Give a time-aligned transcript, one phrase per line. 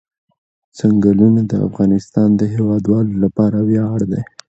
[0.77, 4.21] چنګلونه د افغانستان د هیوادوالو لپاره ویاړ دی.